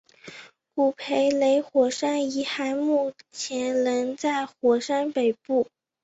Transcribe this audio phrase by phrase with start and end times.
[0.73, 5.67] 古培雷火山遗骸目前仍在火山北部。